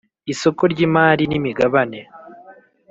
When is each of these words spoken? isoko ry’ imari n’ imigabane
isoko 0.33 0.63
ry’ 0.71 0.79
imari 0.87 1.23
n’ 1.27 1.33
imigabane 1.39 1.99